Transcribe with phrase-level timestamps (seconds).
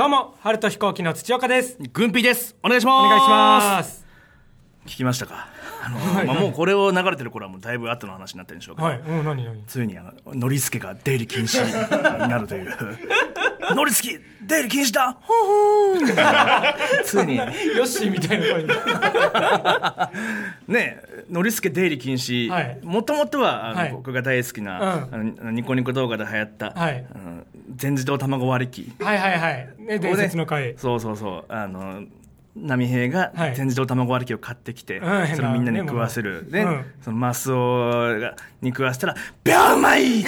[0.00, 1.76] どうも春と飛行機の土岡です。
[1.92, 2.56] 軍備です。
[2.62, 3.04] お願いします。
[3.04, 4.06] お願いします。
[4.86, 5.48] 聞きましたか？
[5.84, 8.98] あの、まあ、もうこれを流れてる頃はもうだいぶ後の話になってるんでしょうか、はい。
[8.98, 9.62] うん何何？
[9.66, 12.74] ついにあのノリスケが出入り禁止になるという。
[13.76, 15.18] ノリスケ出入り禁止だ！
[15.20, 17.36] ほーほーついに。
[17.36, 18.62] ヨッシーみたいな声
[20.68, 20.72] に。
[20.72, 22.48] ねノリスケ出入り禁止。
[22.48, 22.80] はい。
[22.82, 23.92] もともとはあの、はい。
[23.92, 25.36] 僕が大好きな、うん。
[25.42, 27.06] あのニコニコ動画で流行った、はい。
[27.14, 27.44] あの
[27.80, 28.92] 全自動卵割り機。
[29.02, 29.68] はいはいはい。
[29.78, 30.74] ね伝説の回。
[30.76, 31.44] そうそうそう。
[31.48, 32.04] あの
[32.56, 33.54] 波平がはい。
[33.56, 35.26] 全自動卵割り機を買ってきて、うん。
[35.36, 36.84] それをみんなに食わせる、で、ううん。
[37.02, 39.14] そのマスオがに食わせたら
[39.44, 40.20] 「ビャ うまい!」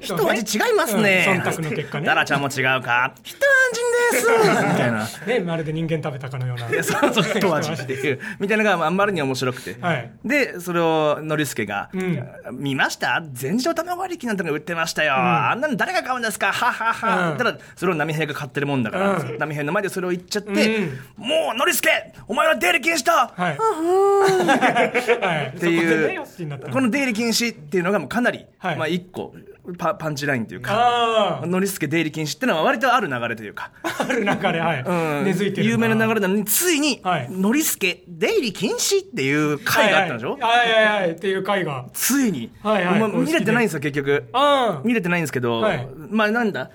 [0.00, 1.42] 一味違いますね、うん。
[1.42, 2.06] 忖度の結果ね。
[2.06, 3.12] ダラちゃんも違うか？
[3.22, 4.28] 一味です。
[4.64, 5.06] みたいな。
[5.26, 6.68] ねまるで人間食べたかのような。
[6.68, 12.18] でそうそう一味っていうみたいなのがあんまりに面白くて、はいでそれをノリスケが、ん
[12.52, 20.98] 見ました全自動卵割り機なんてのが売ってましたよ、あんなの誰が買うんですかははは、うんただそれを波平が買ってるもんだから、うん波平の前でそれを言っちゃって、うん
[21.28, 23.56] もうノリスケお前は出入り禁止だ、はい。
[23.58, 25.52] はい。
[25.56, 28.76] っていうヨッシーになったこの出入り禁止っていうのがもうかなり、はい。
[28.76, 29.34] まあ一個
[29.76, 34.80] パパンチラインというかあノリスケ出入り禁止っていうのは割とある流れというか、あ ある流れはい。
[34.82, 35.24] うん。
[35.26, 37.26] 根付いてる有名な流れれなのについに、はい。
[37.30, 40.40] ノリスケ出入り禁止っていう回があったんでしょ、はい。
[40.40, 41.10] はいはいはい。
[41.10, 41.84] っていう回が。
[41.92, 43.00] ついに、はいはい。
[43.00, 44.24] まあ見れてないんですよ結局。
[44.32, 45.86] あ見れてないんですけど、はい。
[46.10, 46.70] まあなんだ？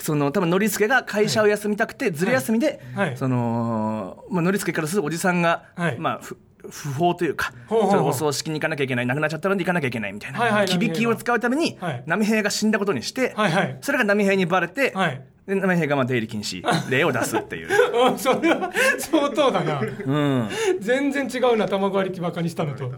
[0.00, 3.16] その多分ノリスケが会社を休みたくて、ずる休みで、はい。
[3.16, 5.98] そのまあ、ノリスケからするおじさんが、はい。
[5.98, 6.36] まあふ
[6.70, 7.90] 不法というかほうほうほう。
[7.90, 10.66] ちょっとお葬式に行かなきゃいけない亡くなっちゃったので行かなきゃいけないみたいな、はいはい。
[10.68, 12.02] 響きを使うために、はい。
[12.06, 13.78] 波平が死んだことにして、はいはい。
[13.80, 15.22] それが波平にバレて、はい。
[15.46, 17.68] で波平がまあ出入り禁止例を出すっていう、
[18.10, 19.80] うんそれは 相当だな。
[19.80, 20.48] うん、
[20.78, 22.90] 全然違うな卵割り機バカにしたのと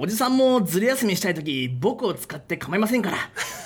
[0.00, 3.18] おじさんもずる休みしたい時僕を使って構いませんから。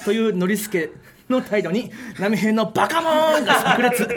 [0.07, 0.91] というノリスケ。
[1.33, 4.09] の態度に波平のバカモーンが炸裂。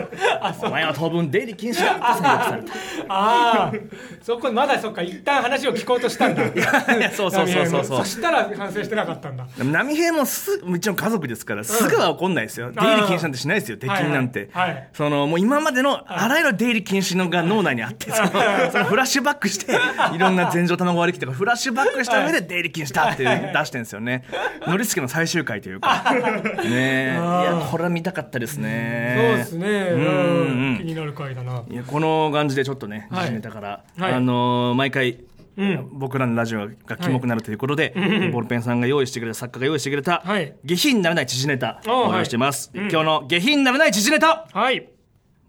[0.61, 2.73] お前は当分出入り禁止だと宣告された。
[3.09, 3.73] ああ
[4.21, 6.43] そこまだそっか一旦話を聞こうとしたんだ。
[6.45, 7.97] いやそうそうそうそうそう。
[7.99, 9.45] そしたら反省してなかったんだ。
[9.57, 14.69] 波平もすもちろん家族ですからすぐは怒んないですよ、出入り禁止なんてしないですよ敵なんて、はい。
[14.69, 18.29] はいはいそのもう今までのあらゆる出入り禁止のが脳内にあってその
[18.71, 19.73] そのフラッシュバックして
[20.13, 24.23] いろんな全情卵割り機とかフラッシュバックした上で出入り禁止だって出してるんですよね。
[24.67, 26.03] ノリスケの最終回というか。
[26.63, 29.15] ねえいやこれは見たかったですね。
[29.17, 29.67] そうですね。
[29.67, 31.63] うんうん気になる回だな。
[31.69, 33.25] いやこの感じでちょっとねはい。
[33.25, 34.13] 時事ネタから、はい。
[34.13, 35.19] あのー毎回
[35.57, 35.89] うん。
[35.93, 40.53] 僕らのラジオがキモくなるということで、ボールペンさんが用意してくれた作家が用意してくれた、はい。
[40.65, 44.89] 下品にならない時事ネタを用意してます、今日の下品にならない時事ネタはい。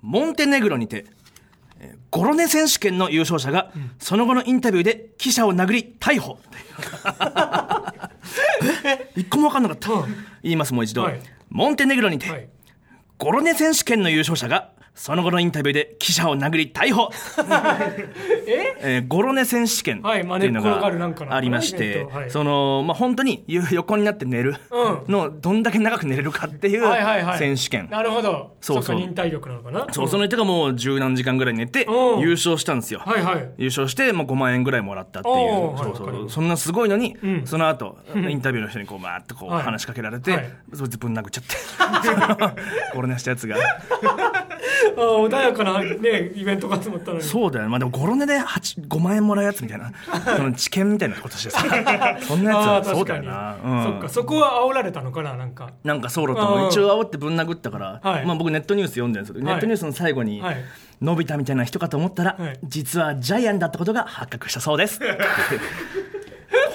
[0.03, 1.07] モンテネグロにて
[1.81, 6.39] えーゴロネ選手権の優勝者が、その後のインタビューで記者を殴り逮捕。
[8.85, 10.17] え一個も分かんなかった、うん。
[10.43, 11.21] 言いますもう一度、はい
[11.57, 12.51] モンテネグロにて、はい。
[13.17, 17.11] ゴロネ選手権の優勝者がその後のインタビューで記者を殴り逮捕。
[18.49, 18.77] え？
[18.81, 20.87] えーゴロネ選手権ってはいいうのが
[21.31, 22.31] ありましえてはい。
[22.31, 24.57] そのまあ本当にゆ 横になって寝る。
[25.07, 27.39] うのどんだけ長く寝れるかっていうはいはいはい。
[27.39, 27.89] 選手権。
[27.91, 28.57] なるほど。
[28.63, 28.97] そうそう。
[28.97, 29.87] 忍耐力なのかな。
[29.93, 32.21] そうその人がもう十何時間ぐらい寝てうん。
[32.21, 33.03] 優勝したんですよ。
[33.05, 33.51] はいはい。
[33.59, 35.35] 優勝してまあ5万円ぐらいもらったっていう。
[35.37, 36.31] そうそう。
[36.31, 37.43] そんなすごいのにうん。
[37.47, 39.63] その後インタビューの人にこうバーッとこうはい。
[39.63, 40.51] 話しかけられてはい。
[40.73, 42.57] そいつぶん殴っちゃって。
[42.95, 43.57] ゴロネしたやつが
[44.97, 47.23] 穏やかなねイベントが集まったのに。
[47.23, 49.93] そうだよ、まあ、でもゴロネで8 5万円もらうやつみたいな。
[50.37, 51.61] その知見みたいなことしてさ。
[52.21, 53.83] そんなやつあはそうだよな、うん。
[53.85, 54.09] そっか。
[54.09, 55.71] そこは煽られたのかななんか。
[55.85, 56.65] なんかそうだと思う。
[56.65, 56.69] うん。
[56.69, 58.27] 一応煽ってぶん殴ったから、はい。
[58.27, 59.55] まあ、僕ネットニュース読んでるんですけど、はい。
[59.55, 60.57] ネットニュースの最後に、はい。
[61.03, 62.59] のび太みたいな人かと思ったら、はい。
[62.65, 65.01] 実はジャイアンだったことが発覚したそうです。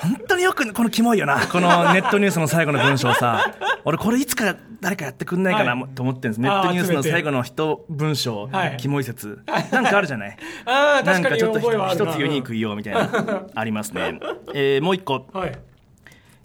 [0.02, 1.48] 本当によくこのキモいよな。
[1.48, 3.54] このネットニュースの最後の文章さ。
[3.86, 5.90] 俺これいつか誰かやってくんないかなはい。
[5.94, 8.78] と思ってるんです、ネットニュースの最後の一文章、はい。
[8.78, 9.40] キモい説。
[9.72, 10.38] なんかあるじゃない？
[10.66, 14.20] あなんかちょっと一つユニーク言おうみたいな ありますね、
[14.54, 15.52] えーもう一個、はい。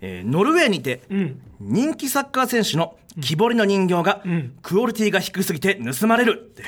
[0.03, 1.41] えーノルウェーにてうん。
[1.61, 4.53] 人気サッカー選手の木彫りの人形がん。
[4.63, 6.51] クオリティが低すぎて盗まれる。
[6.51, 6.63] って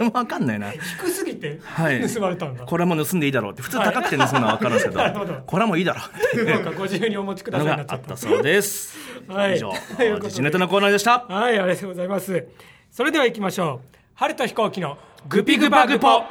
[0.00, 0.70] 分かんないな。
[0.70, 1.60] 低すぎて？
[1.62, 2.08] はい。
[2.08, 2.64] 盗まれたんだ。
[2.64, 6.00] これはもう盗んでいいだろうって普通高くて盗むのは分かるんですけど, これはもういいだろ
[6.34, 6.74] うって。
[6.76, 8.96] ご自由にお持ちくだのさいになったがあったそうです、
[9.28, 9.56] はい。
[9.56, 9.72] 以上。
[10.22, 11.24] 自信ネタのコーナーでした。
[11.28, 12.44] はいありがとうございます。
[12.90, 13.96] それでは行きましょう。
[14.14, 14.98] 春と飛行機の
[15.28, 16.24] グピグパグポ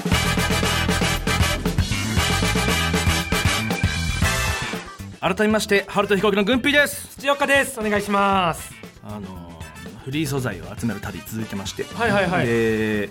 [5.26, 7.18] 改めまして春と飛行機の軍備です。
[7.18, 7.80] 土岡です。
[7.80, 8.72] お願いします。
[9.04, 9.60] あの
[10.04, 11.84] フリー素材を集める旅続いてまして。
[11.84, 12.46] はいはいはい。
[12.46, 13.10] で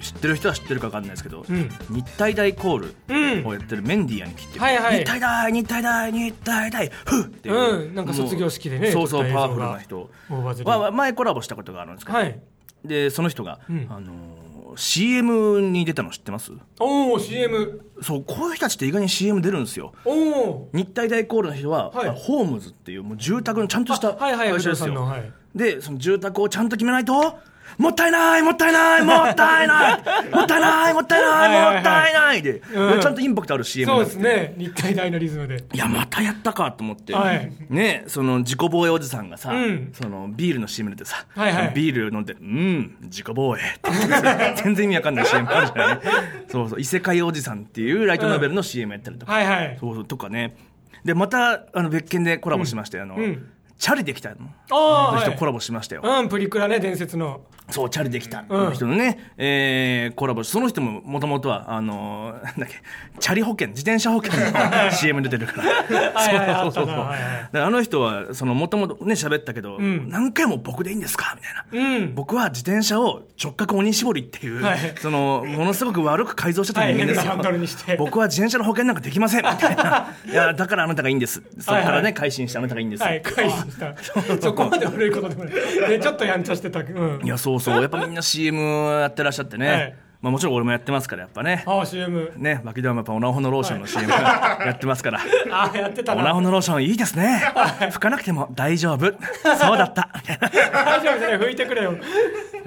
[0.00, 1.68] 知ってる人は知ってるか分かんないですけど、うん。
[1.90, 3.46] 日体大コールうん。
[3.46, 5.00] をやってるメンディアに来て、はいはい。
[5.00, 7.94] 日体大日体大日体大ふっっていう、うん。
[7.94, 10.08] なんか卒業式でねそうそうパワフルな人。
[10.30, 10.70] 大バズり。
[10.70, 12.40] は前コラボしたことがあるんですけど、はい。
[12.82, 13.86] でその人が、うん。
[13.90, 14.43] あのー
[14.76, 16.52] CM に出たの知ってます？
[16.80, 19.92] おお CM そうこういう人たちって意外に CM 出るんですよ。
[20.04, 22.10] おお日体大コールの人は、はい。
[22.10, 25.32] ホームズっていうもう住宅のちゃんとしたはいはい不動会社ですよ、産のはい。
[25.54, 27.38] でその住宅をちゃんと決めないと
[27.78, 31.74] もったいないもったいないもったいないもったいないもったいはいはいはいない。
[31.74, 33.00] もったいないで、うん。
[33.00, 34.54] ちゃんとインパクトある CM そうですね。
[34.56, 35.64] 日体大のリズムで。
[35.72, 37.52] いやまたやったかと思って、はい。
[37.68, 39.92] ねその自己防衛おじさんがさ、うん。
[39.92, 41.72] そのビールの CM 出てさ、はいはい。
[41.74, 43.90] ビール飲んで「うん自己防衛」って。
[44.62, 46.00] 全然意味わかんない CM あるじゃない？
[46.48, 49.76] そうそう異世界おじさんっていうライトノベルの CM やったりとか、はいはい。
[49.80, 50.56] そうそうとかね。
[51.04, 53.46] でまたあの別件でコラボしましたよ、あのうん。
[53.76, 54.36] チャリできたの。
[54.70, 58.72] ああ人コラボしましたよ、うんプリクラね伝説のそう、チャリできた、うん。
[58.74, 62.74] 人のね、えーコラボしその人ももともとは、あのーなんだっけ、
[63.18, 66.68] チャリ保険、自転車保険の CM に出てるから。
[66.68, 67.02] そうそうそうそ
[67.58, 67.62] う。
[67.62, 70.08] あの人は、その、もともとね、喋ったけど、ん。
[70.10, 71.36] 何回も僕でいいんですか？
[71.36, 71.96] みたいな。
[71.96, 72.14] うん。
[72.14, 74.78] 僕は自転車を直角鬼絞りっていう、はい。
[75.00, 77.32] その、ものすごく悪く改造してた人間ですよ。
[77.32, 79.44] はい僕は自転車の保険なんかできません。
[79.44, 80.08] みたいな。
[80.26, 81.42] いや、だからあなたがいいんです。
[81.58, 83.02] そこからね、改心してあなたがいいんです。
[83.02, 84.40] はい回避した。
[84.42, 85.54] そこまで悪いことでもない。
[85.88, 87.20] でちょっとやんちゃしてたうん。
[87.24, 87.80] いや、そうそう。
[87.80, 88.60] やっぱみんな CM
[89.00, 89.68] やってらっしゃってね。
[89.68, 91.64] はいまあもちろん俺もやってますから、やっぱね。
[91.66, 95.20] ああ CM ね、バキドームやっぱオナホのローションの CM やってますから。
[95.52, 97.42] ああやってたオナなホのローションいいですね。
[97.78, 99.00] 拭かなくても大丈夫。
[99.00, 100.08] そうだった。
[100.72, 101.94] 大丈夫拭いてくれよ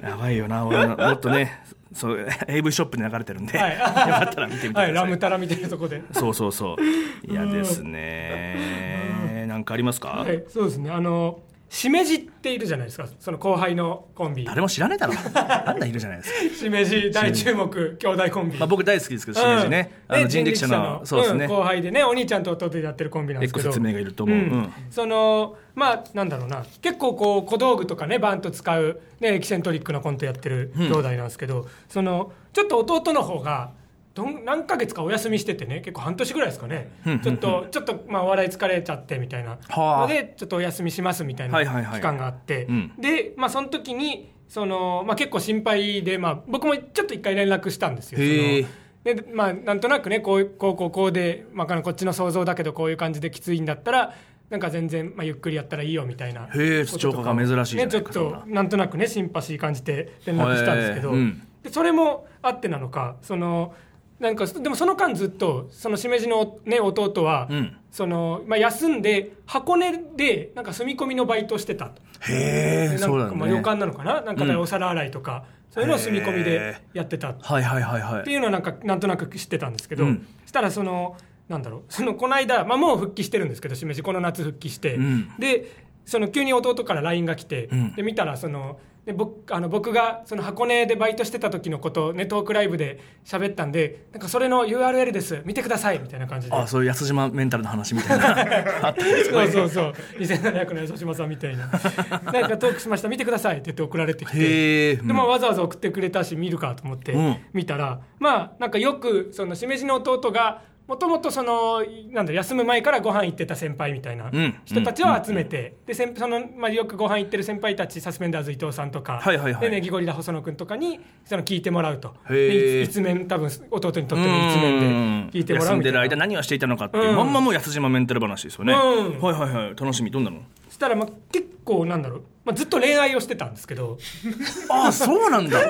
[0.00, 4.80] やばいよな、俺のもっとね、そう AV ショップに流れてるんで、はいよかったら見てみてくださ。
[4.82, 7.28] はいいラムタラみたいなとこでそうそうそう。
[7.28, 9.46] いやですね。
[9.48, 11.40] なんかありますか、はいそうですねあの
[11.70, 15.12] しめじっているじゃないですかその後輩のコンビ誰も知らねえだろ。
[15.34, 16.54] あんなんいるじゃないですか。
[16.64, 19.92] しめじ大注目兄弟コンビまあ僕大好きですけど、しめじね。
[20.08, 21.46] あの人力車の、そうですね。
[21.46, 24.36] ん後輩でねお兄ちゃんと弟でやってるコンビなんですけど X 名がいると思う。
[24.36, 33.70] うんそのまあなんだろうな結構こう小道具とかねバンと使う、ね、エキセントリックなコントやってる兄弟なんですけど、そのちょっと弟の方が
[34.18, 36.90] どん何ヶ月かお休みしててね結構半年ぐらいですかね。
[37.06, 39.58] うんちょっとちょっとまあお笑い疲れちゃってみたいな。
[39.68, 40.00] はあ。
[40.00, 42.00] のでちょっとお休みしますみたいなはいはいはい。
[42.00, 42.92] 期間があって、うん。
[42.98, 48.18] でまあその時にその、まあ、結構心配で、まあ、僕もちょっと一回連絡したんですよ。
[48.18, 54.14] でまあ、なんとなくねこうこうこうこうで、まあ、こっちの想像だけどこういう感じできついんだったら
[54.50, 61.42] なんか全然、まあ、ゆっくりやったらいいよみたいなへえ視聴者が珍しいね、ちょっとなんとなくねシンパシー感じて連絡したんですけど、うん。
[61.62, 63.74] でそれもあってなのかその
[64.20, 67.76] なんかでもその間ずっとそのしめじの、ね、弟は、うん。
[67.90, 72.02] そのまあ、休んで箱根でなんか住み込みのバイトしてたと。
[72.28, 73.30] へえ、でなんそうだね。
[73.30, 74.20] かまあ旅館なのかな？
[74.20, 78.24] なんかお皿洗いとか、そういうのを住み込みでやってたっはいはいはいはい。
[78.24, 80.26] ていうのはなんかなんとなく知ってたんですけど、うん。
[80.46, 81.16] したらその
[81.48, 84.02] なんだろうそのこの間、まあ、もう復帰してるんですけどしめじ。
[84.02, 85.30] この夏復帰して、うん。
[85.38, 87.94] でその急に弟から LINE が来て、うん。
[87.94, 95.42] で見たらそので僕あの僕がその箱根でバイトしてた時のことをねトークライブで喋ったんでなんかそれの URL です。
[95.44, 95.98] 見てください。
[95.98, 96.56] みたいな感じで。
[96.56, 98.94] あ、そういう安島メンタルの話みたいな。
[99.30, 99.94] そうそうそう。
[100.18, 101.66] 2700の吉島さんみたいな。
[101.66, 103.08] なんかトークしました。
[103.08, 103.58] 見てください。
[103.58, 104.96] って言って送られてきて。
[104.96, 107.36] でまあ、わざわざ送ってくれたし見るかと思ってうん。
[107.52, 114.54] 見たら、まあなんかよくそのしめじの弟がもともとそのなんだ休む前からご飯行ってた先輩みたいなうん。
[114.64, 119.60] 人たちを集めて、で先その、まあ、よくご飯行ってる先輩たちサスペンダーズ伊藤さんとか、はいはいはい。
[119.60, 122.14] でネギゴリラ細野君とかにその聞いてもらうと。
[122.30, 126.00] 一面多分弟にとっての一面で聞いてもらうみたいな。
[126.00, 127.16] 休んでる間何をしていたのかっていう、うん。
[127.16, 129.20] まんまもう安島メンタル話ですよね、うん。
[129.20, 129.68] はいはいはい。
[129.70, 130.10] 楽しみ。
[130.10, 130.40] どんなの？
[130.68, 133.98] そしたらまあ結構なんだろう、まあ、ずっと恋愛をしてたんですけど。
[134.72, 135.60] ああそうなんだ。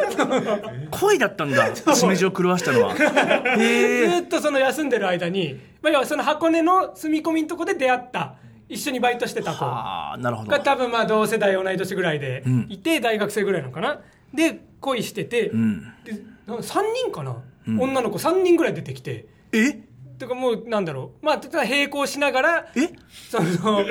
[0.92, 1.74] 恋だったんだ。
[1.74, 2.94] しめじを狂わしたのは。
[3.58, 8.34] ずっとその休んでる間に、まあ、要はその箱根の住み込みのとこで出会った。
[8.68, 9.64] 一緒にバイトしてた子。
[9.64, 10.50] ああなるほど。
[10.52, 12.66] が多分まあ同世代同い年ぐらいでん。
[12.68, 13.98] いて、大学生ぐらいなのかな。
[14.32, 15.82] で恋してて、うん。
[16.04, 16.12] で
[16.46, 19.26] な3人かな、女の子3人ぐらい出てきて。
[19.52, 19.80] え？
[20.18, 21.24] てかもうなんだろう。
[21.24, 22.90] まあただ並行しながらえ？
[23.30, 23.84] その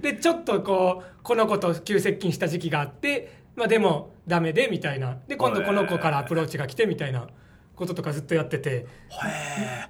[0.00, 5.18] でちょっとこうこの子と急接近した時期があって、まあ、でもダメでみたいな。
[5.28, 7.28] で今度この子からアプローチが来てみたいな
[7.76, 8.86] こととかずっとやってて。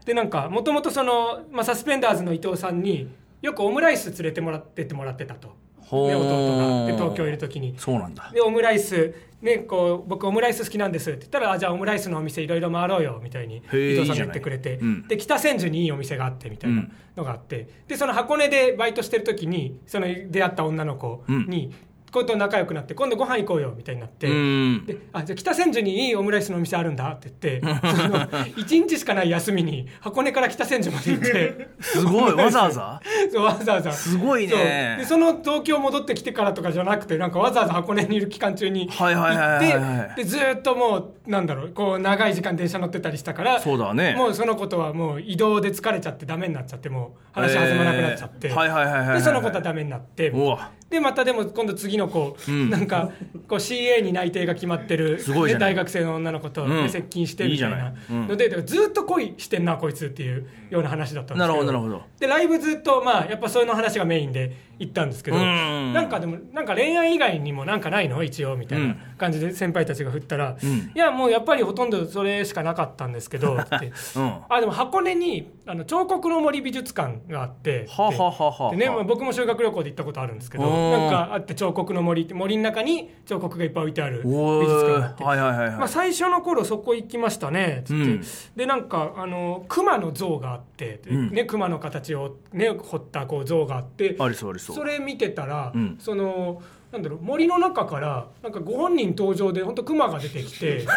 [0.04, 3.08] でなんかもともとその、まあ、サスペンダーズの伊藤さんに
[3.40, 5.54] よくオムライス連れてもらってってもらってたと、
[6.02, 6.86] 弟が。
[6.86, 7.74] で東京いる時に。
[7.78, 8.30] そうなんだ。
[8.32, 13.62] でオムライス、ね、こう僕オムライス好きなんですって言ったらあじゃあオムライスのお店いろいろ回ろうよみたいに。
[13.62, 15.08] ー伊藤さんが言ってくれて、うん。
[15.08, 16.86] で北千住にいいお店があってみたいな
[17.16, 21.72] のがあって、でその箱根でバイトしてる時にその出会った女の子に、
[22.14, 24.86] こと仲良くなって今度ご飯行こうよみたいになって、うん。
[24.86, 31.68] であじゃあ北千住にいいオムライスのお店あるんだって言って その1日しかない休みに箱根から北千住まで行って。
[31.80, 32.32] すごい。
[32.32, 33.00] わざわざ？
[33.32, 33.92] そうわざわざ。
[33.92, 34.96] すごいね。
[34.98, 44.14] でその東京戻ってきてからとかじゃなくてなんかわざわざ箱根にいる期間中に行ってでずーっともうなんだろうこう長い時間電車乗ってたりしたからそうだね。
[44.16, 49.18] もうそのことはもう移動で疲れちゃってダメになっちゃってもう話弾まなくなっちゃって、えーはいはいはい。
[49.18, 50.30] でそのことはダメになって。
[50.30, 52.70] うわでまたでも今度次の子、ん。
[52.70, 53.10] なんか
[53.48, 57.94] こう CA に内定が決まってる、ね大学生の女の子と、接近してみたいな。
[58.08, 61.46] のでだからずっと恋してんなこいつっていうような話だったんですけど。
[61.46, 62.02] なるほどなるほど。
[62.18, 65.92] でライブずっとまあやっぱそういうの話がメインで行ったんですけどうん。
[65.92, 68.22] なんかでもなんか恋愛以外にもなんかないの？
[68.22, 70.56] 一応みたいな感じで先輩たちが振ったら、ん。
[70.94, 73.92] いやもうやっぱりほとんどそれしかなかったんですけど って。
[74.16, 74.34] うん。
[74.48, 85.24] あでも箱根にあの彫刻の森美術館があってはあはあはあはね、まあ、僕も修学旅行で行ったことあるんですけどなんかあって彫刻の森って森の中に彫刻がいっぱい置いてある美お術館があって。
[85.24, 88.22] ーはいはいはいはい、まあ、最初の頃そこ行きましたねつって、うん。
[88.56, 91.30] でなんかあの熊の像があって、ん。
[91.30, 95.96] ね、熊の形を、ね、彫ったこう像があってありそうありそれ見てたら、うん。
[95.98, 100.86] そのなんだろう森の中からなんかご本人登場で本当熊が出てきて。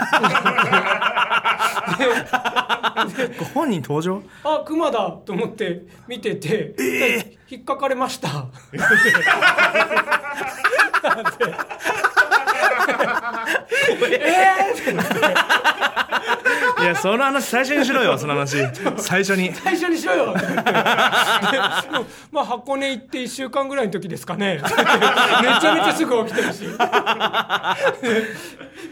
[3.39, 4.21] ご本人登場？
[4.43, 6.75] あ熊だと思って見てて、
[7.49, 8.27] 引っかかれました。
[14.07, 14.57] いや
[17.01, 18.57] その話最初にしろよ その話。
[18.97, 19.53] 最初に。
[19.53, 20.35] 最初にしろよ。
[22.31, 24.59] まあ箱根行って1週間ぐらいの時ですかね。
[24.63, 26.65] めちゃめちゃすぐ起きてるし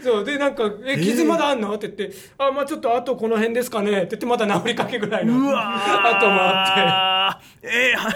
[0.06, 0.24] そう。
[0.24, 5.74] でなんか「え傷まだあんの?」って言って「あまあちょっとあとこの辺ですかね」って言ってまた治りかけぐらいのうわ
[6.18, 7.66] 後もああって。
[7.68, 8.12] えー、は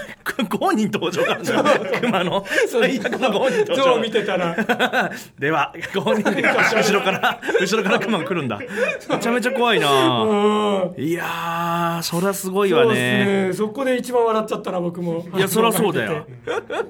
[0.49, 3.99] ご本人登場なんだ熊の最悪のご本人登場。
[3.99, 4.55] 見てたら。
[5.37, 8.57] ではご本人で後ろから後ろから熊が来るんだ。
[8.57, 9.89] めちゃめちゃ怖いな。
[10.23, 11.03] うん。
[11.03, 13.47] いやーそりゃすごいわね。
[13.47, 13.53] ね。
[13.53, 15.25] そこで一番笑っちゃったな僕も。
[15.35, 16.25] いやそりゃそうだよ。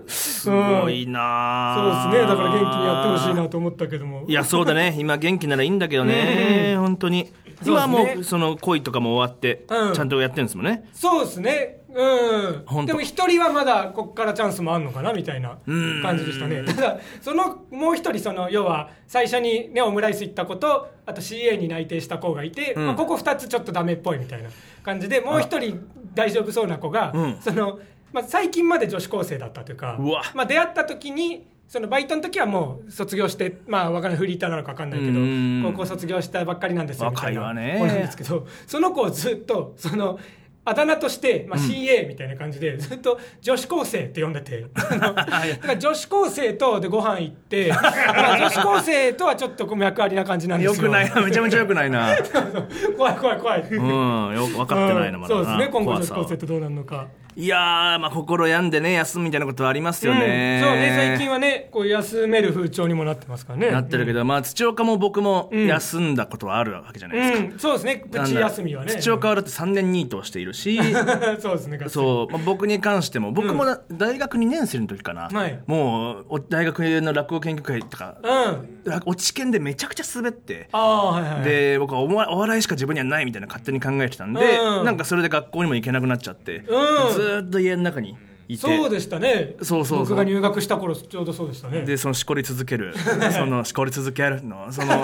[0.05, 2.27] すすごいなそうですね。
[2.27, 4.23] だから元気にやってほしいなと思ったけども。
[4.27, 7.31] いやそうだね今元気ならいいんだけどね本当に。
[7.63, 9.93] 今はもそうその恋とかも終わってうん。
[9.93, 10.89] ちゃんとやってるんですもんね。
[10.93, 11.81] そうですね。
[11.93, 12.85] うん。
[12.85, 15.57] でも一人はまだこっからチャンスもあんのかなみたいな
[16.01, 16.63] 感じでしたね。
[16.63, 22.79] ただそのもう一人その要は最初にねオムライス行った子とあと CA に内定した子がいて、ん。
[22.79, 24.49] まあ、ここ2つちょっとダメっぽいみたいな
[24.83, 27.37] 感じでもう一人大丈夫そうな子が、うん。
[27.41, 27.79] その
[28.11, 29.97] まあ、最近まで女子高生だったというか
[30.33, 35.63] まあ、出会った時にそのバイトの時はもう卒業してまあわかんないフリーターなのか分かんないけどうん。
[35.65, 37.53] 高校卒業したばっかりなんですよみたいな。
[37.53, 40.19] なんですけどその子をずっとその
[40.65, 45.25] あだ名として、まあ、CA みたいな感じで、ずっと女子高生って呼んでて だか
[45.63, 50.83] ら女子高生とでご飯行って、 まあ、女子高生とはちょっと脈ありな感じなんですよ。
[50.83, 51.21] よくないな。
[51.21, 52.15] めちゃめちゃよくないな。
[52.95, 54.35] 怖い怖い怖い、うん。
[54.35, 55.43] よく分かってないなまだな。
[55.45, 55.69] そうですね。
[55.71, 63.71] 今後女子高生とどうなるのかいやーまあ心病んでね休むみたいなことはありますよね、うん、そうね最近はねこう休める風潮にもなってますからね。
[63.71, 68.05] なってるけど、まあ土岡も僕も休んだことはあるわけじゃないですか、うん、そうですね。
[68.11, 68.95] プチ休みはね。
[68.95, 70.79] 土岡はだって3年ニートをしているし。
[71.39, 75.59] そうですねうそう、まあ、僕に関しても僕もだ大学2年生の時かな、はい。
[75.65, 78.91] もうお大学の落語研究会とかうん。
[78.91, 80.67] 落落ち研でめちゃくちゃ滑って。
[80.71, 84.85] ああはいはいで僕はおわお笑いしか自分にはないみたいな勝手に考えてたんで、うん。
[84.85, 88.17] なんかそれで学校にも行けなくなっちゃって、うんずっと家の中に。
[88.53, 88.61] いて。
[88.61, 89.55] そうでしたね。
[89.61, 91.81] そうそう僕が入学した頃ちょうどそうでしたね。
[91.81, 92.93] でそのしこり続ける。
[93.33, 94.71] そのしこり続けるの。
[94.71, 95.01] その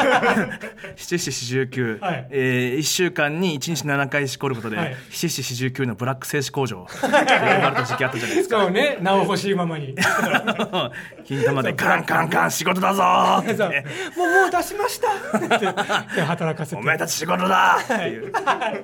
[0.96, 1.98] 七七四十九。
[2.02, 2.28] はい。
[2.32, 4.96] え1週間に1日7回しこることで、はい。
[5.10, 6.88] 七七四十九のブラック製紙工場。
[6.88, 8.62] って呼ばれた時期あったじゃないですか。
[8.62, 9.96] そうね名を欲しいままに。
[11.26, 13.04] 金玉でカンカンカン仕事だぞ。
[13.04, 13.86] ーって。
[14.18, 15.08] もうもう出しました。
[15.38, 16.82] って働かせて。
[16.82, 17.80] お前たち仕事だ。
[17.84, 18.32] っていう。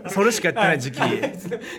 [0.07, 0.99] それしかやってない時期、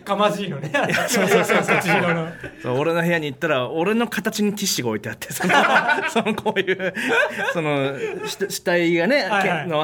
[0.03, 0.71] かまじいのね。
[1.09, 5.55] そうそうそうそう俺の部屋に行ったら俺の形にティッシュが置いてあってその
[6.11, 6.95] そのこういう
[7.53, 7.93] その
[8.27, 9.65] し死体がね、はいはい。
[9.65, 9.81] けの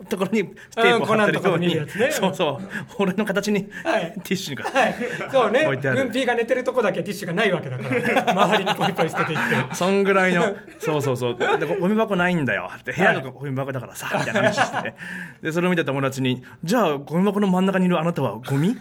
[0.00, 2.68] おところにテープを貼ってるようそうそう。
[2.98, 4.14] 俺の形にテはい。
[4.16, 4.94] ィッシュが、はい。
[5.30, 5.64] そうね。
[5.66, 5.98] 置いてある。
[6.04, 9.74] 軍ピーが寝てるとこだけティッシュがないわけだから 周りにポイポイ捨てていって。
[9.74, 11.36] そんぐらいの そうそうそう。
[11.36, 12.70] でゴミ箱ないんだよ。
[12.78, 14.94] って部屋がゴミ箱だからさみたいな話して。
[15.42, 18.76] でそれを見た友達に「じゃあゴミ箱の真ん中にいるあなたはゴミ?」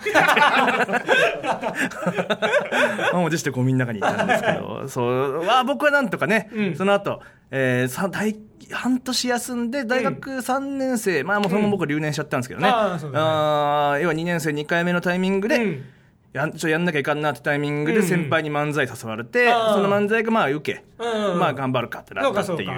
[3.14, 8.36] 満を持してゴミの中にいたんですけど そうは僕はなんとかね、その後、えーさ大
[8.72, 13.00] 半年休んで大学3年生、まあもうそのまま僕留年しちゃったんですけどね、うだね。
[13.16, 15.84] あー要は2年生2回目のタイミングで、うん。
[16.32, 18.04] やんちょやんなきゃいかんなってタイミングでうん。
[18.06, 19.74] 先輩に漫才誘われて、あー。
[19.74, 21.40] その漫才がまあ受け、うん。
[21.40, 22.70] まあ頑張るかってなったっていう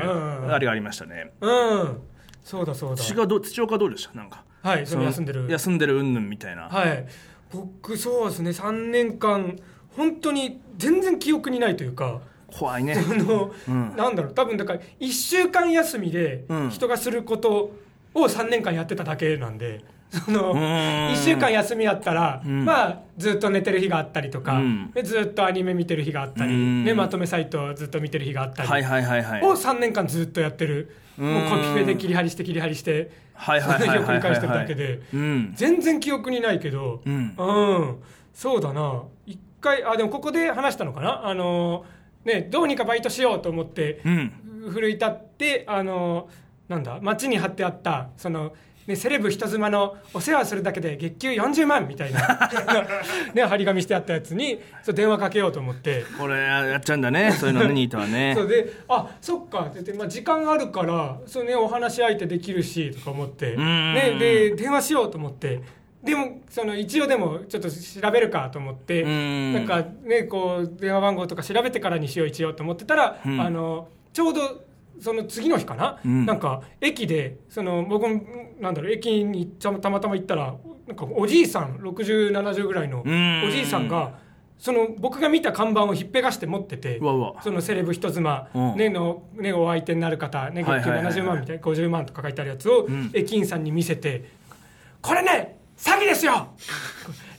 [0.51, 1.31] あれがありましたね。
[1.41, 2.01] うん。
[2.43, 3.03] そうだそうだ。
[3.03, 4.17] 土がどう土岡どうでした？
[4.17, 4.43] なんか。
[4.63, 5.45] はいその休んでる。
[5.47, 7.05] 休んでるうんぬんみたいな、はい。
[7.51, 8.49] 僕そうですね。
[8.49, 9.59] 3年間
[9.95, 12.95] 本当に全然記憶にないというか怖いね。
[12.95, 13.95] あの、うん。
[13.95, 16.69] なんだろう多分だから1週間休みでうん。
[16.69, 17.71] 人がすること
[18.13, 19.83] を3年間やってただけなんで
[20.25, 21.13] そのうーん。
[21.13, 22.65] 1週間休みやったら、ん。
[22.65, 24.91] まあずっと寝てる日があったりとか、うん。
[24.91, 26.85] でずっとアニメ見てる日があったり、うん。
[26.85, 29.41] ね、まとめサイトをずっと見てる日があったり、はいはいはいはい。
[29.43, 30.95] を3年間ずっとやってる。
[31.17, 31.33] うん。
[31.33, 35.53] もうコピペで切り張りして切り張りしてはいはい繰り返してるだけでうん。
[35.55, 37.33] 全然記憶にないけど、うん。
[37.35, 37.95] うん、
[38.33, 39.01] そうだな。
[39.25, 41.25] 一回あでもここで話したのかな？
[41.25, 41.85] あの
[42.25, 44.31] ねどうにかバイトしようと思ってうん。
[44.69, 46.29] 奮い立ってあの
[46.69, 48.53] なんだ街に貼ってあったその、
[48.87, 52.49] ね、セレブ人妻のお世話するだけで月給40万みたいな、
[53.35, 56.05] ね、張り紙してあったやつにそう電話かけようと思って。
[56.17, 58.33] これやっちゃうんだねそういうのねニートはね。
[58.39, 63.93] そうであそっかって言って、まあ、時間あるからそう、ね、お話し相手できるしとか思って、ん。
[63.93, 65.59] ね、で電話しようと思って
[66.03, 69.53] でもその一応でもちょっと調べるかと思ってうん。
[69.53, 73.39] なんかねこう電話番号とか調べてからにしよう一応と思ってたら、うん。
[73.39, 74.65] あのちょうど
[74.99, 76.25] その次の日かな、うん。
[76.25, 78.21] なんか駅でその僕も
[78.59, 80.55] なんだろう駅にたたまたま行ったら
[80.87, 83.43] なんかおじいさん6070ぐらいのうん。
[83.47, 84.19] おじいさんが
[84.57, 88.75] その僕が見た看板をひっぺがして持っててそのセレブ人妻、うん。
[88.75, 91.05] ねのね、お相手になる方、ね、月給はいはいはい。
[91.05, 93.09] はい70万みたいな50万とか書いてあるやつをん。
[93.13, 94.25] 駅員さんに見せて
[95.01, 96.55] 「これね詐欺ですよ。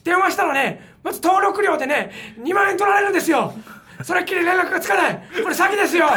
[0.03, 3.55] 電話したらねまず登録料でね2万円取られるんですよ。
[4.03, 5.23] それっきり連絡がつかない。
[5.43, 6.07] これ詐欺ですよ!」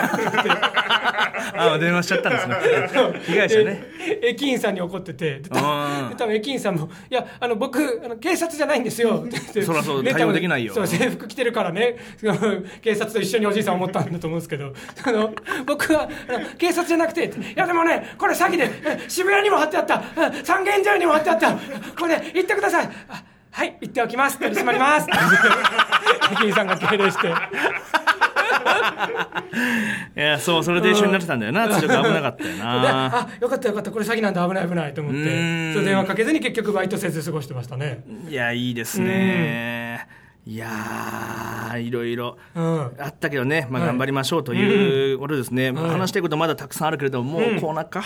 [1.57, 2.55] あ電話しちゃったんですね。
[3.27, 3.83] 被害者ね。
[4.21, 5.39] で駅員さんに怒ってて。
[5.39, 10.73] で多分駅員さんも「いやあの僕あの警察じゃないんですよ」って言ってそらそうね対応できないよ。
[10.73, 11.97] そう制服着てるからね。
[12.81, 14.73] 警察と一緒におじいさん思ったんだと思うんですけど。
[15.03, 15.33] あの
[15.65, 19.95] 僕はあの警察じゃなくて「いやでもねこれ詐欺でえ渋谷にも貼ってあった。
[19.95, 21.51] うん三軒茶屋にも貼ってあった。
[21.97, 23.23] これ行ってください」あ
[23.57, 24.37] はい行っておきます。
[24.37, 25.07] 取り締まります」
[26.31, 27.27] 駅員さんが敬礼して。
[30.15, 31.67] いやそうそれで一緒になってたんだよな。
[31.67, 33.89] ちょっと危なかったよ でなあよかったよかった。
[33.89, 35.73] これ詐欺なんだ危ない危ないと思って。
[35.73, 38.03] そう電話かけずに結局バイトせず過ごしてましたね。
[38.29, 40.07] いやいいですね。
[40.45, 42.91] いやーいろいろうん。
[42.99, 43.89] あったけどね、まあ、はい。
[43.89, 48.03] 頑張りましょうということですね、はい話したいことまだたくさんあるけれども、もうコーナーか、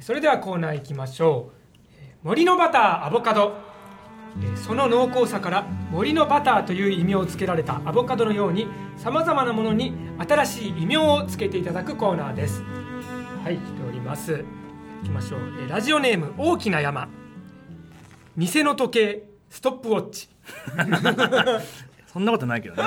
[0.00, 1.52] それではコーナー行きましょう。
[2.00, 3.54] えー森のバターアボカド。
[3.64, 3.69] えー
[4.54, 8.66] その濃厚さから森のバターという異名をつけられたアボカドのように
[8.96, 12.62] さまざまなものに新しい異名をつけていただくコーナーです。
[13.42, 14.44] はい来ております。
[15.02, 15.40] 行きましょう。
[15.40, 17.08] えーラジオネーム大きな山。
[18.36, 20.28] 偽の時計ストップウォッチ。
[22.12, 22.82] そんなことないけどね。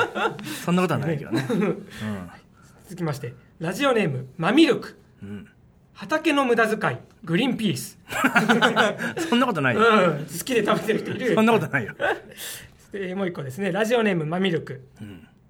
[0.65, 1.45] そんなことはないけどね、
[2.83, 4.97] 続きましてラジオネームマミルク。
[5.21, 5.47] うん
[5.93, 7.97] 畑の無駄遣いグリーンピース、
[9.29, 9.83] そんなことないよ、う
[10.21, 11.35] ん、好きで食べてる人いる。
[11.35, 11.93] そんなことないよ、
[12.91, 13.71] でもう一個ですね。
[13.71, 14.81] ラジオネームマミルク、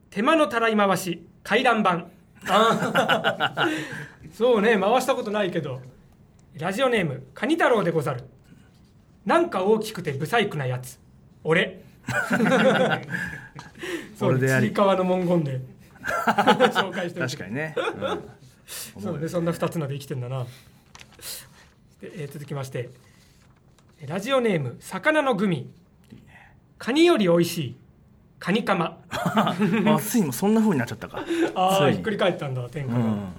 [0.10, 2.06] 手間のたらい回し回覧板。
[4.34, 5.82] そうね回したことないけど。
[6.60, 8.24] ラジオネームカニ太郎でござる。
[9.26, 11.00] なんか大きくてブサイクなやつ。
[11.44, 11.82] 俺。
[14.20, 15.62] そう俺でいかわの文言で。
[16.04, 17.76] 紹介してる確かにね、
[18.66, 20.46] そうねそんな2つので生きてんだな。
[22.02, 22.90] で、えー続きまして。
[24.06, 25.72] ラジオネーム魚のグミ。
[26.78, 27.76] カニより美味しい。
[28.40, 29.02] カニカマ。
[29.60, 31.24] うん、あついにもそんな風になっちゃったか。
[31.56, 33.34] ああひっくり返ったんだ天下が、うん。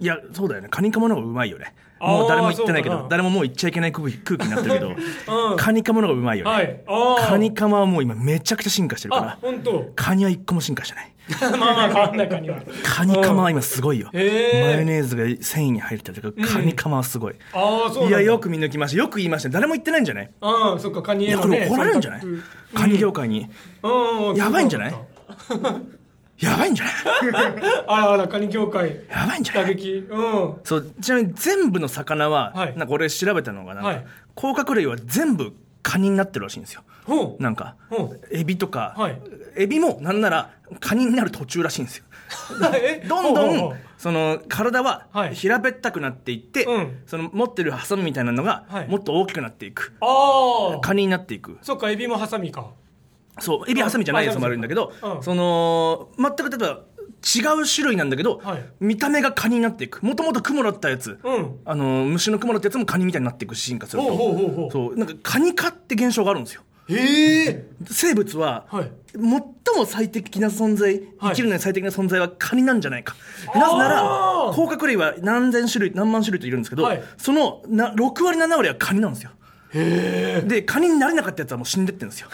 [0.00, 0.68] いやそうだよね。
[0.70, 4.88] カニカマの方がうまいよねもう誰も言ってないけど誰ももう言っちゃいけない空気空気になってるけど、
[5.50, 5.56] うん。
[5.56, 6.80] カニカマの方がうまいよね、はい。
[7.28, 9.52] カニカマはもう今めちゃくちゃ進化してるかあら
[9.96, 11.12] カニは一個も進化してない。
[11.42, 12.56] まあまあ変わんないカニは。
[12.82, 14.26] カニカマは今すごいよ、マヨ
[14.84, 18.98] ネーズが繊維に入ってるとかカニカマはすごい、ああそういやよく見抜きました。
[18.98, 19.50] よく言いました。
[19.50, 20.30] 誰も言ってないんじゃない？
[20.40, 22.22] ああそっかカニねいやこれ怒られるんじゃない？
[22.74, 23.46] カニ業界に、
[23.82, 24.94] うんうんやばいんじゃない？
[26.40, 26.94] やばいんじゃない？
[27.88, 29.64] あらあらカニ業界やばいんじゃない？
[29.64, 30.06] 打撃。
[30.10, 30.54] うん。
[30.64, 32.76] そうちなみに全部の魚は、はい。
[32.76, 34.06] なんか俺調べたのがなんか、はい。
[34.34, 36.82] 甲殻類は全部カニになってるらしいんですよ。
[37.06, 37.42] ほう。
[37.42, 38.20] なんかほう。
[38.30, 39.20] エビとか、はい。
[39.56, 42.04] エビもなんならカニになる途中らしいんですよ。
[42.74, 43.04] え？
[43.08, 45.34] どんどんその体ははい。
[45.34, 47.00] 平べったくなっていって、うん。
[47.06, 48.88] その持ってるハサミみたいなのがはい。
[48.88, 51.58] もっと大きくなっていく、ああカニになっていく。
[51.62, 52.66] そっかエビもハサミか
[53.40, 55.22] そうエビハサミじゃないやつもあるんだけど、うん。
[55.22, 56.80] その全く例えば
[57.20, 58.64] 違う種類なんだけど、はい。
[58.80, 60.00] 見た目がカニになっていく。
[60.04, 61.58] もともとクモだったやつ、うん。
[61.64, 64.08] あの虫のクモだったやつもカニみたいになっていく進化すると。
[64.08, 64.70] ほうほうほうほう。
[64.70, 64.96] そう。
[64.96, 66.62] なんかカニ化って現象があるんですよ。
[66.90, 67.66] へえ。
[67.90, 68.90] 生物は、はい。
[69.12, 69.44] 最も
[69.84, 71.04] 最適な存在、はい。
[71.20, 73.14] 生きるのに最適な存在はカニなんじゃないか。
[73.54, 77.02] なぜなら甲殻類は何千種類、何万種類といるんですけど、はい。
[77.18, 79.32] そのな6割、7割はカニなんですよ。
[79.72, 82.28] で、カニになれなかったやつはもう死んでってるんですよ。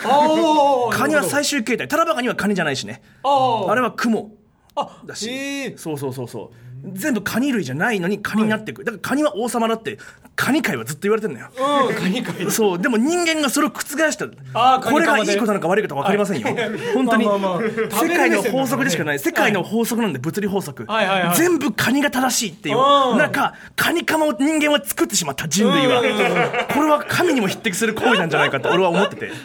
[0.93, 1.89] カニは最終形態。
[1.89, 3.03] タラバガニはカニじゃないしね。
[3.23, 4.33] ああれはクモ
[4.77, 5.77] あだし。
[5.77, 6.65] そうそうそうそう。
[6.93, 8.85] 全部カニ類じゃないのにカニになっていく。
[8.85, 9.99] だからカニは王様だって、
[10.37, 11.49] カニ界はずっと言われてるのよ。
[11.89, 14.27] うんカニカニそう、でも人間がそれを覆した。
[14.53, 16.49] あこれがいいことなのか悪いことか分かりませんよ。
[16.93, 17.25] 本当に。
[17.25, 17.61] まあまあまあ
[17.91, 19.19] 世界の法則でしかない。
[19.19, 21.37] 世界の法則なんで、物理法則はいはいはい。
[21.37, 23.15] 全部カニが正しいっていうう。
[23.15, 26.03] んなんか、カニカマを人間は作ってしまった、人類は。
[26.75, 29.29] これは神にも匹敵する行為なんじゃないかって俺は思ってて。
[29.31, 29.39] ずっ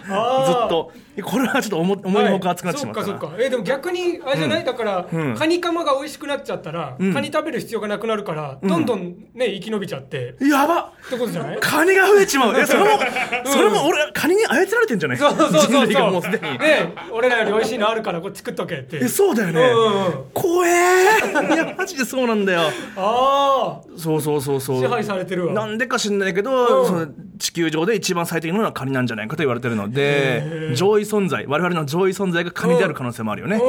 [0.67, 0.91] と。
[1.21, 3.07] これはちょっと思思いのほか熱くなってしまったな。
[3.07, 3.43] はいそっかそっか。
[3.43, 11.09] えでも逆にあれじゃない、だから、カニカマが美味しくなっちゃったら、カニ食べる必要がなくなるから、どんどんね生き延びちゃって、やばっ。
[11.09, 11.59] てことじゃない？
[11.59, 12.65] カニが増えちまう。
[12.65, 12.85] それも、
[13.45, 14.11] それも俺、
[14.69, 15.17] 操られてんじゃない？
[15.17, 16.43] そうそうそう人そう類がもうすでに。
[16.59, 19.61] ね俺らより美味しいのあるからこれ作っとけってえ、そうだよね。
[19.61, 21.55] うんうん怖えー。
[21.55, 22.61] いや、マジでそうなんだよ。
[22.95, 24.77] あそうそうそうそう。
[24.77, 27.07] あ支配されてるわなんでか知んないけど、うんその
[27.39, 33.61] 地球上で一番最適なのはカニなんじゃないかと言われてるので、上位存在、我々の上位存在がカニである可能性もあるよね。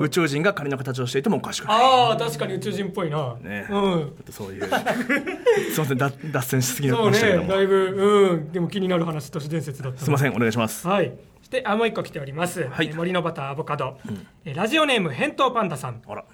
[0.00, 1.76] 宇宙人がカニの形をしていてもおかしくない。
[1.82, 4.62] ああ確かに宇宙人っぽいな、ねうんそういう。
[4.62, 7.48] すいません、だ脱線しすぎそうましたけども。
[7.48, 10.86] ねだいぶうんでも気になる話都市伝説だったすいません、お願いします。
[10.86, 13.98] はいそしてあもう一個来ております、はいえ森のバターアボカド、
[14.44, 16.24] えラジオネーム返答パンダさんあら。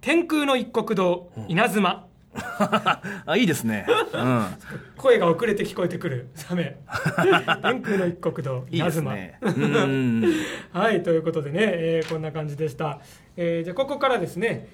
[0.00, 2.06] 天空の一国堂稲妻、
[3.26, 3.86] あ、いいですね。
[4.12, 4.44] うん。
[4.96, 6.76] 声が遅れて聞こえてくるサメ
[7.62, 9.38] 天空の一国堂稲妻ね。
[9.42, 10.24] うん。
[10.72, 13.00] はいということでね、えーこんな感じでした、
[13.36, 14.68] えーじゃあここからですね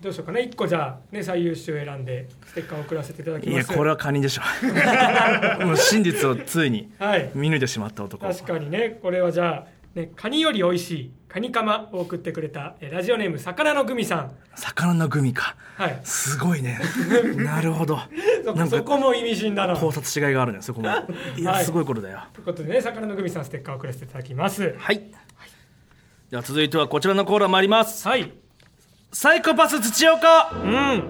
[0.00, 4.42] どうしようかな1個じゃあ、ね、最優秀選んでステッカーを送らせていただきいや、ますこれはカニでしょ。
[5.66, 8.26] もう真実をついにはい見抜いてしまった男。
[8.26, 15.54] 確かにねこれはじゃあ、ね、カニより美味しいカニカマを送ってくれたえーラジオネーム魚のグミさん魚のグミか。
[15.76, 16.80] はいすごいね。
[17.36, 18.00] なるほど。
[18.44, 20.88] そなんかそこも意味深だな考察違いがあるね、そこも。
[21.36, 22.22] いや、はいすごいことだよ。
[22.32, 25.02] ということでね魚のグミさんステッカーを送らせていただきますはい。
[26.30, 28.08] では続いてはこちらのコーナー参ります。
[28.08, 28.32] はい
[29.12, 31.04] サイコパス土岡うん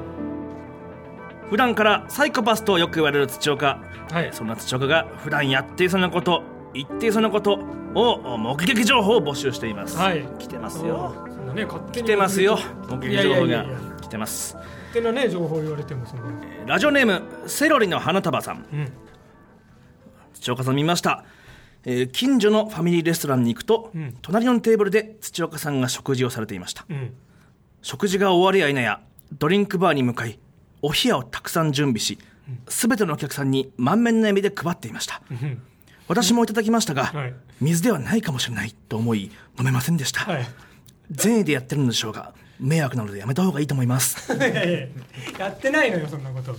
[1.50, 3.80] 普段からサイコパスとよく言われる土岡。
[4.12, 7.58] はいそんな土岡が普段やっていそうなこと、言っていそうなこと
[7.94, 9.96] を目撃情報を募集しています。
[9.98, 11.12] はい来てますよ。
[11.28, 12.56] そんなね勝手に来てますよ。
[12.88, 13.66] 目撃情報が
[14.00, 14.54] 来てます。
[14.54, 16.26] 勝手なね情報言われてもそんな
[16.66, 18.64] ラジオネームセロリの花束さん。
[18.72, 18.92] うん
[20.34, 21.24] 土岡さん見ました、
[21.84, 27.12] えー近所のファミリーレストランに行くと、ん隣のテーブルで土岡さんが食事をされていましたうん
[27.82, 29.00] 食事が終わりや否や
[29.32, 30.38] ドリンクバーに向かい
[30.82, 32.18] お冷やをたくさん準備し
[32.66, 35.22] 全てのお客さんに満面の笑みで配っていました。
[35.30, 35.62] うん
[36.08, 37.34] 私もいただきましたが、はい。
[37.60, 40.46] 水ではないかもしれないと思い飲めませんでした、はい。
[41.12, 44.26] 善意でやってるのでしょうが迷惑なのでやめた方がいいと思います。
[44.34, 44.88] いやいやいや
[45.38, 46.56] やってないのよそんなこと。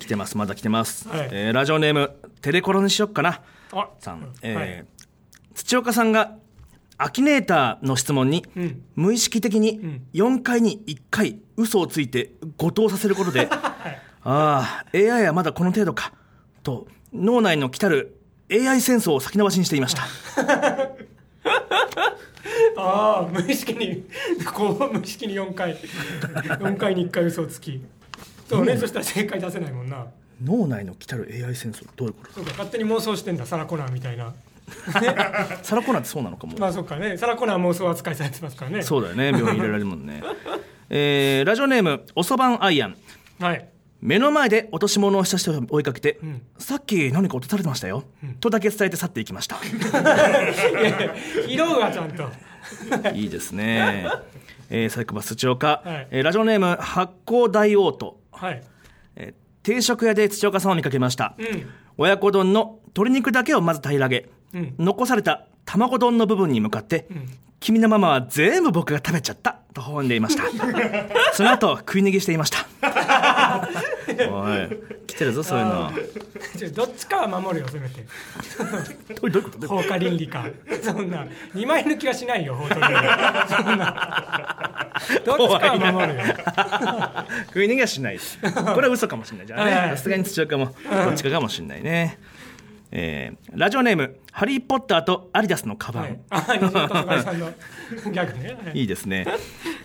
[0.00, 1.28] 来てますまだ来てます、はい。
[1.30, 2.10] えーラジオネーム
[2.42, 3.40] テレコロにしよっかな。
[3.70, 4.86] あさん、えーはい。
[5.54, 6.36] 土岡さんが
[7.02, 8.82] アキネーターの質問に、うん。
[8.94, 10.06] 無意識的にん。
[10.12, 13.48] 4回に1回嘘をついて誤答させることで、
[14.22, 16.12] ああ AI はまだこの程度か
[16.62, 18.18] と脳内の来たる
[18.52, 20.02] AI 戦争を先延ばしにしていました。
[22.76, 24.04] ああ無意識に
[24.54, 27.82] こう無意識に4回4回に1回嘘をつき。
[28.46, 30.06] そうね、そしたら正解出せないもんな。
[30.44, 34.32] 脳内の来たる AI 戦争どういうことそうか勝手に妄想してんだサラコナーみたいな
[35.62, 37.16] サラコナーってそうなのかも、まあそっかね。
[37.16, 38.82] サラコナー妄想扱いされてますからね。
[38.82, 39.26] そうだよね。
[39.26, 40.22] 病院入れられるもんね。
[40.90, 42.96] えーラジオネームおそばんアイアン。
[43.38, 43.68] はい。
[44.00, 46.42] 目の前で落とし物をした人を追いかけて、ん。
[46.58, 48.04] さっき何か落とされてましたよ、
[48.40, 49.56] とだけ伝えて去っていきました。
[51.46, 52.30] 拾うわちゃんと。
[53.14, 54.06] いいですね、
[54.70, 56.08] えー、サイコパス土岡、はい。
[56.10, 58.62] えーラジオネーム発酵大王と、はい。
[59.16, 61.68] えー定食屋で土岡さんを見かけました、うん。
[61.98, 64.30] 親子丼の鶏肉だけをまず平らげ、うん
[64.78, 67.06] 残された卵丼の部分に向かって、
[67.60, 70.44] 君のママは全部僕が食べちゃったと微笑んでいました。
[71.34, 72.66] その後食い逃げしていました。
[74.30, 74.68] おい。
[75.06, 75.92] 来てるぞそういうの。
[76.74, 78.04] どっちかは守るよせめて。
[79.14, 79.68] どういうこと？
[79.68, 80.46] 放火倫理か。
[80.82, 81.26] そんな。
[81.54, 82.88] 二枚抜きはしないよ法と倫理。
[82.88, 84.90] そんな。
[85.24, 86.24] どっちかは守るよ。
[87.48, 88.14] 食い逃げはしない。
[88.14, 89.46] ですこれは嘘かもしれない。
[89.46, 90.66] じゃあさすがに土岡も。
[90.66, 92.18] どっちかかもしれないね
[92.92, 96.58] えーラジオネーム「ハリー・ポッターとアリダスのカバン」はい。
[98.74, 98.78] い。
[98.80, 99.26] いいですね、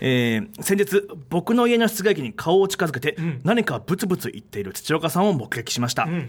[0.00, 6.28] えー先日僕の家の室外機に顔を近づけて、何かブツブツ言っている土岡さんを目撃しました、ん。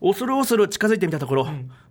[0.00, 1.48] 恐る恐る近づいてみたところ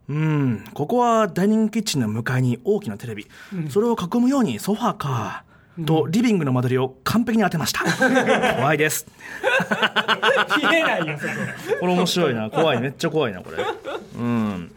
[0.10, 0.66] うん。
[0.74, 3.28] ここはダイニングキッチンの向かいに大きなテレビ、
[3.70, 5.44] それを囲むようにソファーか、
[5.86, 7.82] とリビングの間取りを完璧に当てました。
[8.58, 9.08] 怖いです。
[10.58, 11.34] 見えないよそこ。
[11.80, 12.50] これ面白いな。
[12.50, 12.82] 怖い。
[12.82, 13.58] めっちゃ怖いなこれ。
[14.18, 14.72] うん。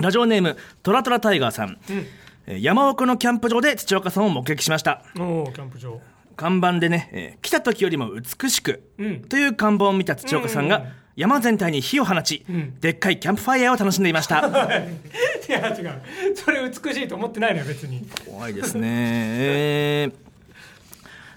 [0.00, 5.02] ラジオネームトラトラタイガーさん、えー山奥のキャンプ場で土岡さんを目撃しました。
[5.18, 6.00] おおキャンプ場。
[6.36, 9.20] 看板でね、えー来た時よりも美しく、うん。
[9.22, 10.84] という看板を見た土岡さんが、
[11.20, 12.46] 山全体に火を放ち、
[12.80, 14.38] でっかいキャンプファイヤーを楽しんでいました。
[14.48, 16.00] いや違う。
[16.34, 18.06] それ美しいと思ってないのよ別に。
[18.26, 20.30] 怖いですね、えー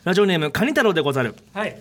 [0.06, 1.34] ラジオネームカニ太郎でござる。
[1.54, 1.78] はい。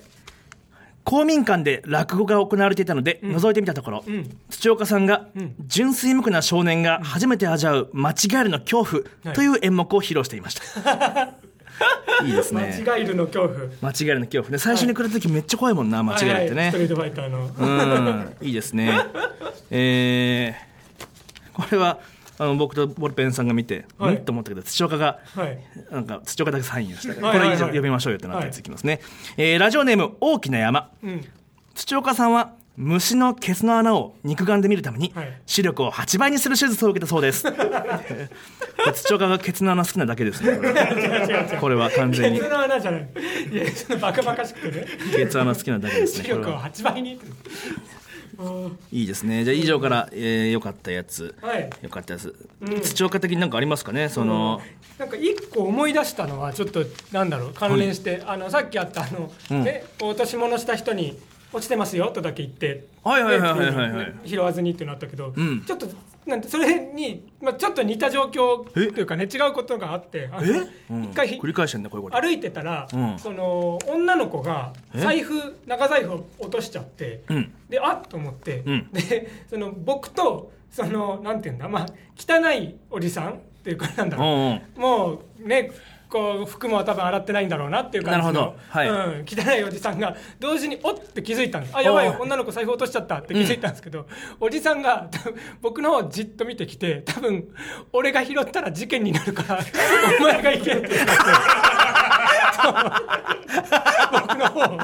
[1.04, 4.04] 公民館で落語が行われていたので、覗いてみたところ、
[4.48, 5.28] 土岡さんが、
[5.66, 11.34] 純粋無垢な少年が初めて味わう間違えるの恐怖という演目を披露していました、い、
[12.26, 12.82] いですね。
[12.86, 13.60] 間違いるの恐怖。
[13.80, 14.58] 間違えるの恐怖ね。
[14.58, 16.56] 最初に来る時めっちゃ怖いもんな間違えるってね、はい。
[16.56, 17.50] はいストリートファイターの。
[18.40, 18.46] うん。
[18.46, 18.92] いいですね。
[19.70, 20.72] えー
[21.54, 21.98] これは
[22.38, 24.16] あの僕とボールペンさんが見て、はい。
[24.16, 24.24] うん？
[24.24, 25.58] と思ったけど土岡がはい。
[25.90, 27.38] なんか土岡だけサインをしたから、はい。
[27.38, 29.00] はいはいこれ以上呼びましょうよってなったやついきますね、
[29.36, 30.90] えーラジオネーム大きな山。
[31.02, 31.24] うん。
[31.74, 35.40] 土岡さんは虫のケツの穴を肉眼で見るためにはい。
[35.46, 37.44] 視力を8倍にする手術を受けたそうです。
[39.18, 40.58] がケツの穴好きなだけですね。
[41.60, 42.38] これは完全に。
[42.38, 43.08] ケツの穴じゃない。
[43.52, 44.86] いやそのバカバカしくてね。
[45.14, 46.28] ケツ穴好きなだけです視ね。
[46.30, 47.14] これ力をは8倍に。
[48.38, 49.44] うんいいですね。
[49.44, 51.34] じゃあ以上から良、えー良かったやつ。
[51.42, 51.70] はい。
[51.82, 52.34] 良かったやつ、
[52.82, 54.08] 土岡的になんかありますかね？
[54.08, 54.60] その、
[54.98, 57.52] なんか一個思い出したのはちょっとなんだろう。
[57.54, 59.64] 関連して、あのさっきあったあの、うん。
[59.64, 61.18] ね落とし物した人に
[61.52, 65.62] 落ちてますよとだけ言ってはいはいはいはい拾わずにってなったけど、ん。
[65.66, 65.86] ちょっと
[66.24, 71.04] なんてそれに、まあ、ちょっと似た状況とえいうかね違うことがあってあのえ、うん。
[71.04, 72.20] 一回繰り返してんねこういうこと。
[72.20, 73.18] 歩いてたら、うん。
[73.18, 75.00] その女の子がえ？
[75.00, 75.34] 財布
[75.66, 77.52] 長財布を落としちゃって、うん。
[77.68, 78.88] であっと思って、うん。
[78.92, 81.86] でその僕とそのなんていうんだまあ
[82.16, 84.80] 汚いおじさんっていうかなんだろう、うんうん。
[84.80, 85.70] もうね
[86.12, 88.88] こう服も多分洗ってないんだろうなっていう感じのはい。
[88.88, 94.06] うん、汚いおじさんが同時におっって気づいたんですあやばい女の子財布落としちゃったって気づいたんですけど、
[94.38, 95.08] おじさんが
[95.62, 97.48] 僕の方をじっと見てきて多分
[97.94, 99.60] 俺が拾ったら事件になるから
[100.20, 101.12] お前が行けって言って
[104.12, 104.78] 僕の方を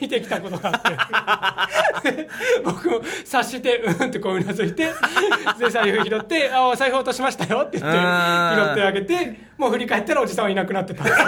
[0.00, 2.10] 見てきたことがあって。
[2.12, 2.28] で
[2.64, 4.86] 僕も察してうんってこううなずいて
[5.58, 8.04] で財布拾って「あ財布落としましたよ」って言ってうん。
[8.66, 11.26] 拾ってあげてもう振り返ったらおじさんはいなくなってたんですよ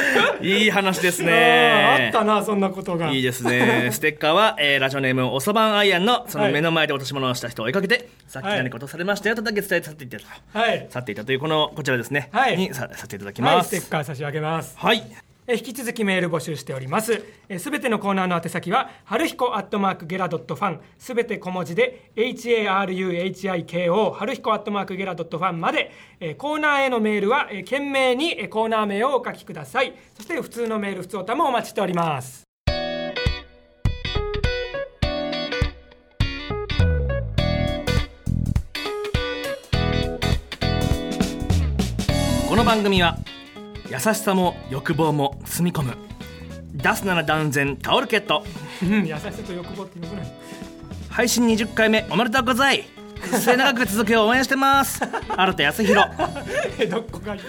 [0.40, 3.10] いい話ですあねったなそんなことが。
[3.10, 3.88] いいですね。
[3.92, 6.52] ステッカーは、えーラジオネームおそばんアイアンのそのはい。
[6.52, 10.18] 目の前で落とし物をした人を追いかけて、さっき何か落とされましたよとだけ伝えて去っていった。
[10.18, 10.24] と、
[10.58, 10.86] はい。
[10.90, 12.56] 去っていたというこのこちらですね、はい。
[12.56, 14.76] にささせていただきはいステますッカー差し上げます。
[14.78, 15.02] はい
[15.46, 17.22] え引き続きメール募集しております。
[17.58, 20.80] すべてのコーナーの宛先は春彦アットマークゲラドットファン。
[20.96, 25.92] すべて小文字で HARUHIKO 春彦アットマークゲラドットファンまで。
[26.18, 29.92] えコーナーへのメールはえ懸命にえコーナー名をお書きください。
[30.14, 32.44] そして普通のメール普通おたもお待ちしております。
[42.48, 43.18] この番組は
[43.90, 45.96] 優しさも欲望も包み込む。
[46.72, 48.44] 出すなら断然タオルケット。
[48.82, 50.26] う ん優しさと欲望ってよくない。
[51.08, 52.84] 配信20回目おめでとうござい。
[53.24, 55.00] 末永く続けを応援してます。
[55.28, 56.08] 新田康弘。
[56.78, 57.38] えどこがい。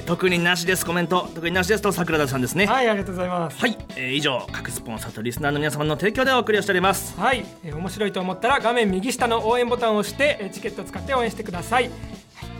[0.00, 1.30] た特になしですコメント。
[1.34, 2.66] 特になしですと桜田さんですね。
[2.66, 3.58] はいありがとうございます。
[3.58, 7.18] はい、えー以上各スポンサーとリスナーの皆様の提供でお送りをしております。
[7.18, 11.90] はい、えー面白いと思ったら画面右下の応援ボタンを押して、えーチケットを使って応援してください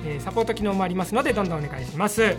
[0.06, 2.36] えーサポート機能もありますのでどんどんお願いします。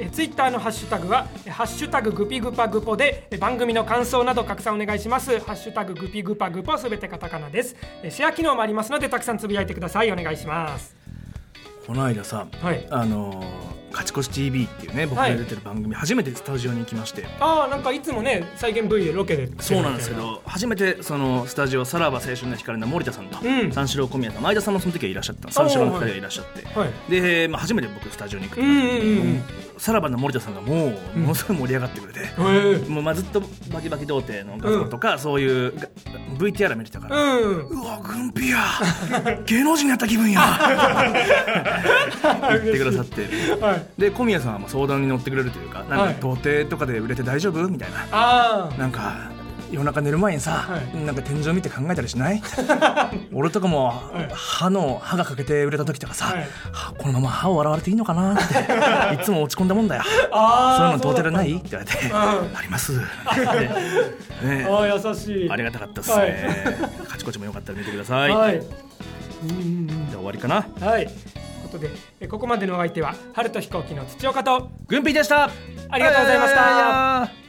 [0.00, 7.74] えツイッターのハッシュタグは「えーハッシュタググピグパグポで」えー番組の感想など拡散お願いします「ハッシュタググピグパグポ」すべてカタカナです。
[8.02, 10.12] えシェア機能もありますのでたくさんつぶやいてください。
[10.12, 10.97] お願いします。
[11.88, 12.86] この間さ、はい。
[12.90, 17.24] あのー勝ち越し TV っていうね僕が出てる番組、初めてスタジオに行きまして。
[17.40, 19.48] ああなんかいつもね再現 V でロケで。
[19.60, 23.72] そうなんですけど初めてそのスタジオさらば青春の光の森田さんと、うん。
[23.72, 25.50] 三四郎小宮さん前田さんもその時はいらっしゃった。
[25.50, 27.10] 三四郎の二人がいらっしゃって、はい。
[27.10, 28.68] で、まあ、初めて僕スタジオに行くって。
[28.68, 29.42] うんうんうんうん
[29.78, 32.90] さらばの森田さんがもうものすごい盛り上がってくれて、へー。
[32.90, 33.40] もうまあずっと
[33.72, 35.86] バキバキ童貞の画像とか、そういうが
[36.38, 37.58] VTR 見てたから、うん。
[37.68, 38.58] うわ軍備や。
[39.46, 40.40] 芸能人になった気分や。
[42.50, 43.22] 言ってくださって。
[43.60, 43.86] はい。
[44.00, 46.14] で小宮さんは相談に乗ってくれるというかなんはい。
[46.14, 47.68] か童貞とかで売れて大丈夫？
[47.68, 48.06] みたいな。
[48.10, 49.30] あなんか
[49.70, 51.04] 夜中寝る前にさ、はい。
[51.04, 52.42] なんか天井見て考えたりしない？
[53.32, 54.32] 俺とかも、い。
[54.32, 56.48] 歯の歯が欠けて売れた時とかさ、はい。
[56.72, 58.34] はこのまま歯を洗われていいのかな？
[58.34, 60.02] って いつも落ち込んだもんだよ。
[60.32, 61.52] あそういうのどうてるるない？
[61.56, 62.92] って言われて「んあります」
[64.42, 64.66] ね。
[64.68, 65.50] ああ優しい。
[65.50, 66.76] ありがたかったですね、
[67.08, 68.56] カチコチもよかったら見てください、はい。
[68.56, 70.66] うんじゃあ終わりかな。
[70.80, 71.06] はい。
[71.06, 71.14] という
[71.62, 75.50] ことでえここまでのお相手は春と飛行機の土岡と軍ピーでした。
[75.90, 77.47] ありがとうございました